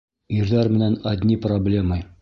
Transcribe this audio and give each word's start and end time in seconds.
Ирҙәр 0.37 0.71
менән 0.79 0.97
одни 1.13 1.39
проблемы! 1.47 2.05